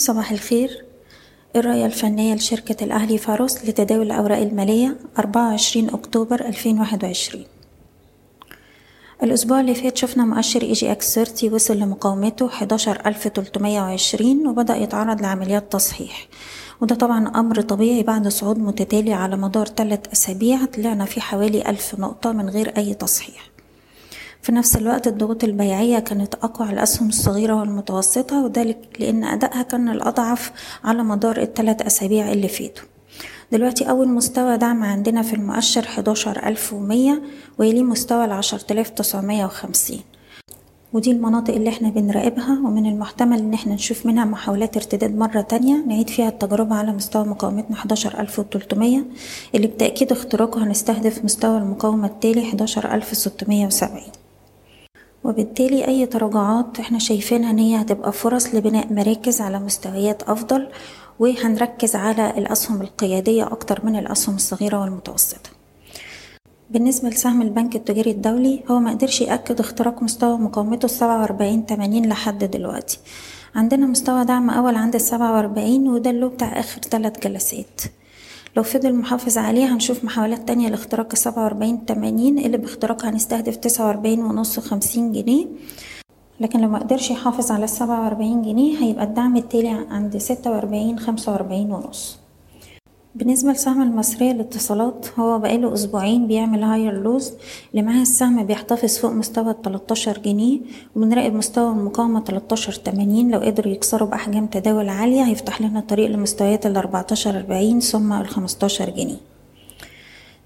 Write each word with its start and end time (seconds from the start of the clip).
صباح 0.00 0.30
الخير. 0.30 0.84
الرؤية 1.56 1.86
الفنية 1.86 2.34
لشركة 2.34 2.84
الأهلي 2.84 3.18
فاروس 3.18 3.64
لتداول 3.64 4.06
الأوراق 4.06 4.38
المالية 4.38 4.96
24 5.18 5.88
أكتوبر 5.88 6.40
2021 6.40 7.44
الأسبوع 9.22 9.60
اللي 9.60 9.74
فات 9.74 9.96
شفنا 9.96 10.24
مؤشر 10.24 10.62
EGX 10.62 11.14
30 11.14 11.52
وصل 11.52 11.76
لمقاومته 11.76 12.46
11320 12.46 14.46
وبدأ 14.46 14.76
يتعرض 14.76 15.22
لعمليات 15.22 15.72
تصحيح. 15.72 16.28
وده 16.80 16.94
طبعا 16.94 17.28
أمر 17.28 17.60
طبيعي 17.60 18.02
بعد 18.02 18.28
صعود 18.28 18.58
متتالي 18.58 19.12
على 19.12 19.36
مدار 19.36 19.66
ثلاث 19.66 20.00
أسابيع 20.12 20.64
طلعنا 20.64 21.04
فيه 21.04 21.20
حوالي 21.20 21.68
ألف 21.68 21.94
نقطة 21.98 22.32
من 22.32 22.48
غير 22.48 22.76
أي 22.76 22.94
تصحيح. 22.94 23.49
في 24.42 24.52
نفس 24.52 24.76
الوقت 24.76 25.06
الضغوط 25.06 25.44
البيعية 25.44 25.98
كانت 25.98 26.34
أقوى 26.34 26.68
على 26.68 26.74
الأسهم 26.76 27.08
الصغيرة 27.08 27.54
والمتوسطة 27.54 28.44
وذلك 28.44 28.78
لأن 29.00 29.24
أدائها 29.24 29.62
كان 29.62 29.88
الأضعف 29.88 30.52
على 30.84 31.02
مدار 31.02 31.42
الثلاث 31.42 31.82
أسابيع 31.82 32.32
اللي 32.32 32.48
فاتوا. 32.48 32.84
دلوقتي 33.52 33.90
أول 33.90 34.08
مستوى 34.08 34.56
دعم 34.56 34.84
عندنا 34.84 35.22
في 35.22 35.34
المؤشر 35.34 35.80
11100 35.80 37.20
ويليه 37.58 37.82
مستوى 37.82 38.24
ال 38.24 38.32
10950 38.32 39.98
ودي 40.92 41.10
المناطق 41.10 41.54
اللي 41.54 41.68
إحنا 41.70 41.88
بنراقبها 41.88 42.52
ومن 42.64 42.86
المحتمل 42.86 43.38
إن 43.38 43.54
إحنا 43.54 43.74
نشوف 43.74 44.06
منها 44.06 44.24
محاولات 44.24 44.76
ارتداد 44.76 45.16
مرة 45.16 45.40
تانية 45.40 45.84
نعيد 45.86 46.10
فيها 46.10 46.28
التجربة 46.28 46.74
على 46.76 46.92
مستوى 46.92 47.24
مقاومتنا 47.24 47.76
11300 47.76 49.02
اللي 49.54 49.66
بتأكيد 49.66 50.12
اختراقه 50.12 50.64
هنستهدف 50.64 51.24
مستوى 51.24 51.58
المقاومة 51.58 52.06
التالي 52.06 52.40
11670 52.48 54.02
وبالتالي 55.24 55.88
أي 55.88 56.06
تراجعات 56.06 56.80
إحنا 56.80 56.98
شايفينها 56.98 57.50
إن 57.50 57.58
هي 57.58 57.80
هتبقى 57.80 58.12
فرص 58.12 58.54
لبناء 58.54 58.92
مراكز 58.92 59.40
على 59.40 59.58
مستويات 59.58 60.22
أفضل 60.22 60.68
وهنركز 61.18 61.96
على 61.96 62.30
الأسهم 62.38 62.82
القيادية 62.82 63.44
أكتر 63.44 63.84
من 63.84 63.96
الأسهم 63.98 64.34
الصغيرة 64.34 64.80
والمتوسطة. 64.80 65.50
بالنسبة 66.70 67.08
لسهم 67.08 67.42
البنك 67.42 67.76
التجاري 67.76 68.10
الدولي 68.10 68.62
هو 68.70 68.80
ما 68.80 68.90
قدرش 68.90 69.20
يأكد 69.20 69.60
اختراق 69.60 70.02
مستوى 70.02 70.38
مقاومته 70.38 70.84
السبعة 70.84 71.20
وأربعين 71.20 71.66
تمانين 71.66 72.08
لحد 72.08 72.44
دلوقتي. 72.44 72.98
عندنا 73.54 73.86
مستوى 73.86 74.24
دعم 74.24 74.50
أول 74.50 74.76
عند 74.76 74.94
السبعة 74.94 75.32
وأربعين 75.32 75.88
وده 75.88 76.10
اللي 76.10 76.28
بتاع 76.28 76.60
آخر 76.60 76.80
ثلاث 76.80 77.18
جلسات. 77.26 77.80
لو 78.56 78.62
فضل 78.62 78.94
محافظ 78.94 79.38
عليه 79.38 79.72
هنشوف 79.74 80.04
محاولات 80.04 80.48
تانية 80.48 80.68
لاختراق 80.68 81.08
السبعة 81.12 81.42
وأربعين 81.44 81.86
تمانين 81.86 82.38
اللي 82.38 82.56
باختراقها 82.58 83.10
هنستهدف 83.10 83.56
تسعة 83.56 83.86
وأربعين 83.86 84.20
ونص 84.22 84.60
خمسين 84.60 85.12
جنيه. 85.12 85.46
لكن 86.40 86.60
لو 86.60 86.68
ما 86.68 86.78
قدرش 86.78 87.10
يحافظ 87.10 87.50
على 87.52 87.64
السبعة 87.64 88.04
وأربعين 88.04 88.42
جنيه 88.42 88.78
هيبقى 88.82 89.04
الدعم 89.04 89.36
التالي 89.36 89.68
عند 89.90 90.16
ستة 90.16 90.50
وأربعين 90.50 90.98
خمسة 90.98 91.32
وأربعين 91.32 91.72
ونص. 91.72 92.18
بالنسبة 93.14 93.52
لسهم 93.52 93.82
المصرية 93.82 94.32
للاتصالات 94.32 95.06
هو 95.18 95.38
بقاله 95.38 95.74
أسبوعين 95.74 96.26
بيعمل 96.26 96.62
هاير 96.62 97.02
لوز 97.02 97.32
اللي 97.70 97.82
معاه 97.82 98.02
السهم 98.02 98.44
بيحتفظ 98.44 98.98
فوق 98.98 99.10
مستوى 99.10 99.50
التلاتاشر 99.50 100.18
جنيه 100.18 100.60
وبنراقب 100.96 101.34
مستوى 101.34 101.70
المقاومة 101.72 102.20
تلاتاشر 102.20 102.72
تمانين. 102.72 103.30
لو 103.30 103.40
قدروا 103.40 103.72
يكسروا 103.72 104.08
بأحجام 104.08 104.46
تداول 104.46 104.88
عالية 104.88 105.22
هيفتح 105.22 105.60
لنا 105.60 105.80
طريق 105.80 106.10
لمستويات 106.10 106.66
الأربعتاشر 106.66 107.36
أربعين 107.36 107.80
ثم 107.80 108.12
الخمستاشر 108.12 108.90
جنيه. 108.90 109.29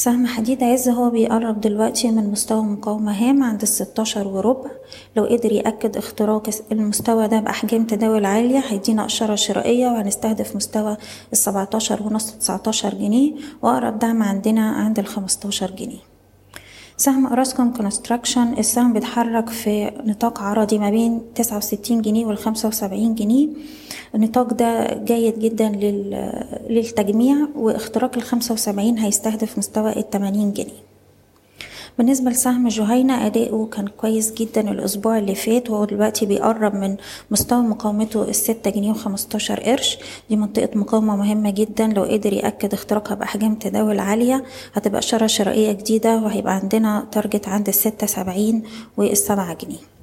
سهم 0.00 0.26
حديد 0.26 0.62
عز 0.62 0.88
هو 0.88 1.10
بيقرب 1.10 1.60
دلوقتي 1.60 2.10
من 2.10 2.30
مستوى 2.30 2.62
مقاومة 2.62 3.12
هام 3.12 3.42
عند 3.42 3.62
الستاشر 3.62 4.28
وربع. 4.28 4.70
لو 5.16 5.24
قدر 5.24 5.52
يأكد 5.52 5.96
اختراق 5.96 6.50
المستوى 6.72 7.28
ده 7.28 7.40
بأحجام 7.40 7.84
تداول 7.84 8.24
عالية 8.24 8.58
هيدينا 8.58 9.06
إشارة 9.06 9.34
شرائية 9.34 9.86
وهنستهدف 9.86 10.56
مستوى 10.56 10.96
السبعتاشر 11.32 12.02
ونص 12.02 12.30
تسعتاشر 12.30 12.94
جنيه 12.94 13.32
وأقرب 13.62 13.98
دعم 13.98 14.22
عندنا 14.22 14.70
عند 14.70 14.98
الخمستاشر 14.98 15.70
جنيه. 15.70 16.09
سهم 17.00 17.26
Orascom 17.26 17.72
Construction 17.72 18.58
السهم 18.58 18.92
بيتحرك 18.92 19.48
في 19.48 19.90
نطاق 20.04 20.42
عرضي 20.42 20.78
ما 20.78 20.90
بين 20.90 21.22
تسعة 21.34 21.56
وستين 21.56 22.02
جنيه 22.02 22.26
والخمسة 22.26 22.68
وسبعين 22.68 23.14
جنيه. 23.14 23.48
النطاق 24.14 24.52
ده 24.54 24.94
جيد 25.04 25.38
جدا 25.38 25.68
للتجميع 26.70 27.36
واختراق 27.56 28.16
الخمسة 28.16 28.54
وسبعين 28.54 28.98
هيستهدف 28.98 29.58
مستوى 29.58 29.96
التمانين 29.96 30.52
جنيه. 30.52 30.89
بالنسبة 32.00 32.30
لسهم 32.30 32.68
جهينة 32.68 33.26
أداؤه 33.26 33.66
كان 33.66 33.88
كويس 33.88 34.32
جدا 34.34 34.70
الأسبوع 34.70 35.18
اللي 35.18 35.34
فات 35.34 35.70
وهو 35.70 35.84
دلوقتي 35.84 36.26
بيقرب 36.26 36.74
من 36.74 36.96
مستوى 37.30 37.62
مقاومته 37.62 38.22
الستة 38.28 38.70
جنيه 38.70 38.90
وخمستاشر 38.90 39.60
قرش. 39.60 39.98
دي 40.30 40.36
منطقة 40.36 40.78
مقاومة 40.78 41.16
مهمة 41.16 41.50
جدا 41.50 41.86
لو 41.86 42.02
قدر 42.02 42.32
يأكد 42.32 42.72
اختراقها 42.74 43.14
بأحجام 43.14 43.54
تداول 43.54 43.98
عالية 43.98 44.44
هتبقى 44.74 44.98
إشارة 44.98 45.26
شرائية 45.26 45.72
جديدة 45.72 46.16
وهيبقى 46.16 46.54
عندنا 46.54 47.06
target 47.12 47.48
عند 47.48 47.68
الستة 47.68 48.06
سبعين 48.06 48.62
والسبعة 48.96 49.54
جنيه. 49.64 49.99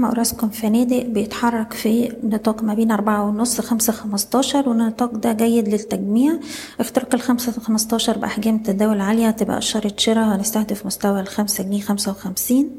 سهم 0.00 0.08
أوراسكوم 0.08 0.50
فنادق 0.50 1.02
بيتحرك 1.02 1.72
في 1.72 2.12
نطاق 2.24 2.62
ما 2.62 2.74
بين 2.74 2.90
أربعة 2.90 3.24
ونص 3.28 3.60
خمسة 3.60 3.92
خمستاشر 3.92 4.68
والنطاق 4.68 5.14
ده 5.14 5.32
جيد 5.32 5.68
للتجميع. 5.68 6.32
اختراق 6.80 7.14
الخمسة 7.14 7.52
خمستاشر 7.52 8.18
بأحجام 8.18 8.58
تداول 8.58 9.00
عالية 9.00 9.28
هتبقى 9.28 9.58
إشارة 9.58 9.92
شراء 9.96 10.36
هنستهدف 10.36 10.86
مستوى 10.86 11.20
الخمسة 11.20 11.64
جنيه 11.64 11.80
خمسة 11.80 12.10
وخمسين. 12.10 12.70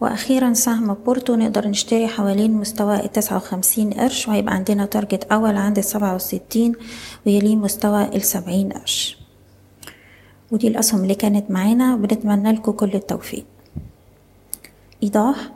وأخيرا 0.00 0.52
سهم 0.52 0.94
بورتو 0.94 1.34
نقدر 1.34 1.68
نشتري 1.68 2.06
حوالين 2.08 2.52
مستوى 2.52 3.04
التسعة 3.04 3.36
وخمسين 3.36 3.90
قرش 3.92 4.28
وهيبقى 4.28 4.54
عندنا 4.54 4.86
تارجت 4.86 5.24
أول 5.24 5.56
عند 5.56 5.78
السبعة 5.78 6.14
وستين 6.14 6.72
ويليه 7.26 7.56
مستوى 7.56 8.04
السبعين 8.16 8.72
قرش. 8.72 9.18
ودي 10.50 10.68
الأسهم 10.68 11.02
اللي 11.02 11.14
كانت 11.14 11.50
معانا 11.50 11.94
وبنتمنى 11.94 12.52
لكم 12.52 12.72
كل 12.72 12.94
التوفيق. 12.94 13.44
إيضاح 15.02 15.55